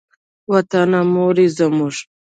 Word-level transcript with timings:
وطنه 0.51 0.99
مور 1.13 1.35
یې 1.43 1.47
زموږ. 1.57 1.95